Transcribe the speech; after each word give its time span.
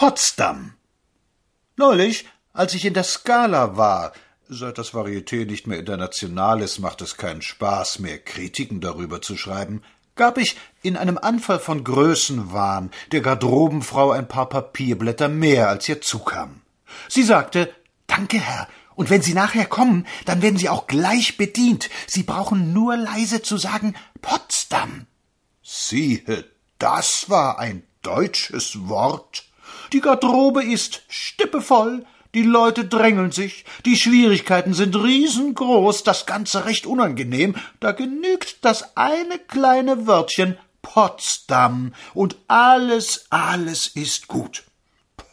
Potsdam. 0.00 0.72
Neulich, 1.76 2.24
als 2.54 2.72
ich 2.72 2.86
in 2.86 2.94
der 2.94 3.04
Skala 3.04 3.76
war, 3.76 4.14
seit 4.48 4.78
das 4.78 4.94
Varieté 4.94 5.44
nicht 5.44 5.66
mehr 5.66 5.78
international 5.78 6.62
ist, 6.62 6.78
macht 6.78 7.02
es 7.02 7.18
keinen 7.18 7.42
Spaß 7.42 7.98
mehr, 7.98 8.18
Kritiken 8.18 8.80
darüber 8.80 9.20
zu 9.20 9.36
schreiben, 9.36 9.82
gab 10.14 10.38
ich 10.38 10.56
in 10.80 10.96
einem 10.96 11.18
Anfall 11.18 11.58
von 11.58 11.84
Größenwahn 11.84 12.90
der 13.12 13.20
Garderobenfrau 13.20 14.12
ein 14.12 14.26
paar 14.26 14.48
Papierblätter 14.48 15.28
mehr, 15.28 15.68
als 15.68 15.86
ihr 15.86 16.00
zukam. 16.00 16.62
Sie 17.10 17.22
sagte, 17.22 17.70
Danke, 18.06 18.40
Herr, 18.40 18.68
und 18.94 19.10
wenn 19.10 19.20
Sie 19.20 19.34
nachher 19.34 19.66
kommen, 19.66 20.06
dann 20.24 20.40
werden 20.40 20.56
Sie 20.56 20.70
auch 20.70 20.86
gleich 20.86 21.36
bedient. 21.36 21.90
Sie 22.06 22.22
brauchen 22.22 22.72
nur 22.72 22.96
leise 22.96 23.42
zu 23.42 23.58
sagen 23.58 23.94
Potsdam. 24.22 25.06
Siehe, 25.62 26.46
das 26.78 27.28
war 27.28 27.58
ein 27.58 27.82
deutsches 28.00 28.88
Wort. 28.88 29.49
Die 29.92 30.00
Garderobe 30.00 30.62
ist 30.62 31.02
stippevoll, 31.08 32.04
die 32.32 32.44
Leute 32.44 32.84
drängeln 32.84 33.32
sich, 33.32 33.64
die 33.84 33.96
Schwierigkeiten 33.96 34.72
sind 34.72 34.94
riesengroß, 34.94 36.04
das 36.04 36.26
Ganze 36.26 36.64
recht 36.64 36.86
unangenehm, 36.86 37.56
da 37.80 37.90
genügt 37.90 38.64
das 38.64 38.96
eine 38.96 39.38
kleine 39.38 40.06
Wörtchen 40.06 40.56
Potsdam 40.82 41.92
und 42.14 42.36
alles, 42.46 43.26
alles 43.30 43.88
ist 43.88 44.28
gut. 44.28 44.62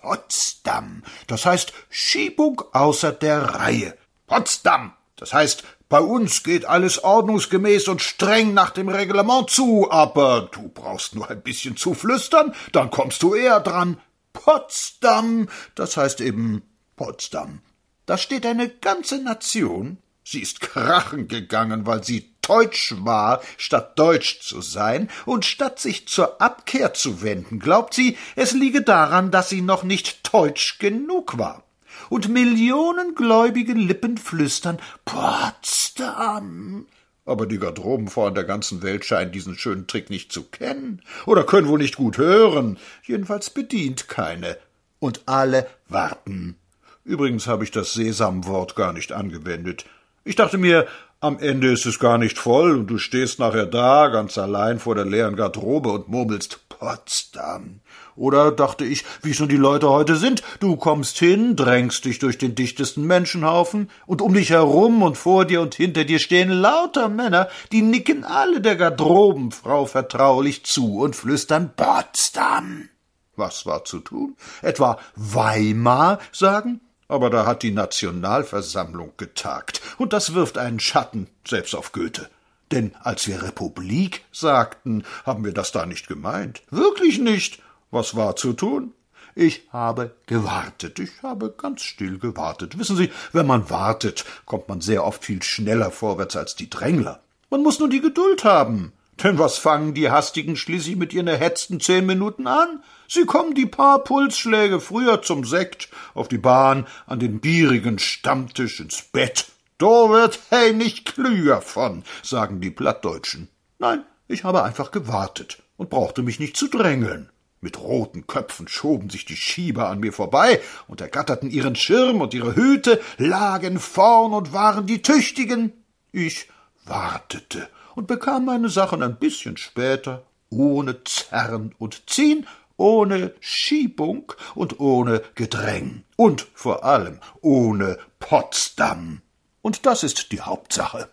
Potsdam, 0.00 1.02
das 1.26 1.44
heißt 1.44 1.72
Schiebung 1.90 2.62
außer 2.72 3.12
der 3.12 3.42
Reihe. 3.42 3.96
Potsdam, 4.26 4.94
das 5.16 5.34
heißt 5.34 5.64
bei 5.88 6.00
uns 6.00 6.42
geht 6.42 6.64
alles 6.64 7.04
ordnungsgemäß 7.04 7.86
und 7.86 8.02
streng 8.02 8.54
nach 8.54 8.70
dem 8.70 8.88
Reglement 8.88 9.48
zu, 9.50 9.88
aber 9.88 10.48
du 10.50 10.68
brauchst 10.68 11.14
nur 11.14 11.30
ein 11.30 11.42
bisschen 11.42 11.76
zu 11.76 11.94
flüstern, 11.94 12.54
dann 12.72 12.90
kommst 12.90 13.22
du 13.22 13.34
eher 13.34 13.60
dran. 13.60 13.98
Potsdam, 14.36 15.48
das 15.74 15.96
heißt 15.96 16.20
eben 16.20 16.62
Potsdam. 16.96 17.60
Da 18.04 18.18
steht 18.18 18.46
eine 18.46 18.68
ganze 18.68 19.18
Nation, 19.18 19.98
sie 20.22 20.40
ist 20.40 20.60
krachen 20.60 21.26
gegangen, 21.26 21.86
weil 21.86 22.04
sie 22.04 22.34
Deutsch 22.42 22.94
war, 22.98 23.42
statt 23.56 23.98
Deutsch 23.98 24.40
zu 24.40 24.60
sein, 24.60 25.10
und 25.24 25.44
statt 25.44 25.80
sich 25.80 26.06
zur 26.06 26.40
Abkehr 26.40 26.94
zu 26.94 27.22
wenden, 27.22 27.58
glaubt 27.58 27.94
sie, 27.94 28.16
es 28.36 28.52
liege 28.52 28.82
daran, 28.82 29.32
dass 29.32 29.48
sie 29.48 29.62
noch 29.62 29.82
nicht 29.82 30.32
deutsch 30.32 30.78
genug 30.78 31.38
war. 31.38 31.64
Und 32.08 32.28
Millionen 32.28 33.14
gläubige 33.16 33.72
Lippen 33.72 34.18
flüstern 34.18 34.78
Potsdam. 35.04 36.86
Aber 37.26 37.46
die 37.46 37.58
Garderobenfrauen 37.58 38.34
der 38.34 38.44
ganzen 38.44 38.82
Welt 38.82 39.04
scheinen 39.04 39.32
diesen 39.32 39.58
schönen 39.58 39.86
Trick 39.86 40.08
nicht 40.10 40.32
zu 40.32 40.44
kennen 40.44 41.02
oder 41.26 41.44
können 41.44 41.68
wohl 41.68 41.78
nicht 41.78 41.96
gut 41.96 42.18
hören. 42.18 42.78
Jedenfalls 43.02 43.50
bedient 43.50 44.08
keine. 44.08 44.56
Und 45.00 45.22
alle 45.26 45.66
warten. 45.88 46.56
Übrigens 47.04 47.46
habe 47.46 47.64
ich 47.64 47.70
das 47.70 47.92
Sesamwort 47.92 48.76
gar 48.76 48.92
nicht 48.92 49.12
angewendet. 49.12 49.84
Ich 50.24 50.36
dachte 50.36 50.58
mir, 50.58 50.86
am 51.20 51.38
Ende 51.38 51.72
ist 51.72 51.86
es 51.86 51.98
gar 51.98 52.18
nicht 52.18 52.38
voll 52.38 52.76
und 52.76 52.88
du 52.88 52.98
stehst 52.98 53.38
nachher 53.38 53.66
da, 53.66 54.08
ganz 54.08 54.36
allein 54.38 54.78
vor 54.78 54.94
der 54.94 55.04
leeren 55.04 55.36
Garderobe 55.36 55.90
und 55.90 56.08
murmelst 56.08 56.65
Potsdam. 56.78 57.80
Oder 58.14 58.52
dachte 58.52 58.84
ich, 58.84 59.04
wie 59.22 59.34
schon 59.34 59.48
die 59.48 59.56
Leute 59.56 59.88
heute 59.88 60.16
sind, 60.16 60.42
du 60.60 60.76
kommst 60.76 61.18
hin, 61.18 61.56
drängst 61.56 62.04
dich 62.04 62.18
durch 62.18 62.38
den 62.38 62.54
dichtesten 62.54 63.04
Menschenhaufen, 63.06 63.90
und 64.06 64.22
um 64.22 64.34
dich 64.34 64.50
herum 64.50 65.02
und 65.02 65.16
vor 65.16 65.44
dir 65.44 65.60
und 65.60 65.74
hinter 65.74 66.04
dir 66.04 66.18
stehen 66.18 66.50
lauter 66.50 67.08
Männer, 67.08 67.48
die 67.72 67.82
nicken 67.82 68.24
alle 68.24 68.60
der 68.60 68.76
Garderobenfrau 68.76 69.86
vertraulich 69.86 70.64
zu 70.64 70.98
und 70.98 71.16
flüstern 71.16 71.72
Potsdam. 71.76 72.88
Was 73.36 73.66
war 73.66 73.84
zu 73.84 74.00
tun? 74.00 74.36
Etwa 74.62 74.98
Weimar 75.14 76.18
sagen? 76.32 76.80
Aber 77.08 77.30
da 77.30 77.46
hat 77.46 77.62
die 77.62 77.70
Nationalversammlung 77.70 79.12
getagt, 79.16 79.80
und 79.98 80.12
das 80.12 80.34
wirft 80.34 80.58
einen 80.58 80.80
Schatten 80.80 81.28
selbst 81.46 81.74
auf 81.74 81.92
Goethe. 81.92 82.28
Denn 82.72 82.94
als 83.00 83.26
wir 83.28 83.42
Republik 83.42 84.24
sagten, 84.32 85.04
haben 85.24 85.44
wir 85.44 85.52
das 85.52 85.72
da 85.72 85.86
nicht 85.86 86.08
gemeint. 86.08 86.62
Wirklich 86.70 87.18
nicht. 87.18 87.62
Was 87.90 88.16
war 88.16 88.36
zu 88.36 88.52
tun? 88.52 88.92
Ich 89.34 89.68
habe 89.70 90.16
gewartet. 90.26 90.98
Ich 90.98 91.22
habe 91.22 91.54
ganz 91.56 91.82
still 91.82 92.18
gewartet. 92.18 92.78
Wissen 92.78 92.96
Sie, 92.96 93.10
wenn 93.32 93.46
man 93.46 93.68
wartet, 93.68 94.24
kommt 94.46 94.68
man 94.68 94.80
sehr 94.80 95.04
oft 95.04 95.24
viel 95.24 95.42
schneller 95.42 95.90
vorwärts 95.90 96.36
als 96.36 96.56
die 96.56 96.70
Drängler. 96.70 97.20
Man 97.50 97.62
muss 97.62 97.78
nur 97.78 97.90
die 97.90 98.00
Geduld 98.00 98.44
haben. 98.44 98.92
Denn 99.22 99.38
was 99.38 99.56
fangen 99.56 99.94
die 99.94 100.10
Hastigen 100.10 100.56
schließlich 100.56 100.96
mit 100.96 101.14
ihren 101.14 101.28
erhetzten 101.28 101.80
zehn 101.80 102.04
Minuten 102.04 102.46
an? 102.46 102.82
Sie 103.08 103.24
kommen 103.24 103.54
die 103.54 103.66
paar 103.66 104.04
Pulsschläge 104.04 104.80
früher 104.80 105.22
zum 105.22 105.44
Sekt, 105.44 105.88
auf 106.14 106.28
die 106.28 106.38
Bahn, 106.38 106.86
an 107.06 107.18
den 107.18 107.40
bierigen 107.40 107.98
Stammtisch, 107.98 108.80
ins 108.80 109.02
Bett. 109.02 109.46
Da 109.78 110.08
wird 110.08 110.40
hey 110.48 110.72
nicht 110.72 111.04
klüger 111.04 111.60
von, 111.60 112.02
sagen 112.22 112.62
die 112.62 112.70
Plattdeutschen. 112.70 113.48
Nein, 113.78 114.04
ich 114.26 114.42
habe 114.44 114.62
einfach 114.62 114.90
gewartet 114.90 115.62
und 115.76 115.90
brauchte 115.90 116.22
mich 116.22 116.40
nicht 116.40 116.56
zu 116.56 116.68
drängeln. 116.68 117.30
Mit 117.60 117.78
roten 117.78 118.26
Köpfen 118.26 118.68
schoben 118.68 119.10
sich 119.10 119.26
die 119.26 119.36
Schieber 119.36 119.88
an 119.88 120.00
mir 120.00 120.14
vorbei 120.14 120.60
und 120.88 121.02
ergatterten 121.02 121.50
ihren 121.50 121.76
Schirm 121.76 122.22
und 122.22 122.32
ihre 122.32 122.56
Hüte, 122.56 123.00
lagen 123.18 123.78
vorn 123.78 124.32
und 124.32 124.54
waren 124.54 124.86
die 124.86 125.02
Tüchtigen. 125.02 125.72
Ich 126.10 126.48
wartete 126.86 127.68
und 127.94 128.06
bekam 128.06 128.46
meine 128.46 128.70
Sachen 128.70 129.02
ein 129.02 129.18
bisschen 129.18 129.58
später, 129.58 130.22
ohne 130.48 131.04
Zerren 131.04 131.74
und 131.78 132.08
Ziehen, 132.08 132.46
ohne 132.78 133.34
Schiebung 133.40 134.32
und 134.54 134.80
ohne 134.80 135.22
Gedräng 135.34 136.04
und 136.16 136.46
vor 136.54 136.84
allem 136.84 137.20
ohne 137.42 137.98
Potsdam. 138.20 139.22
Und 139.66 139.84
das 139.84 140.04
ist 140.04 140.30
die 140.30 140.42
Hauptsache. 140.42 141.08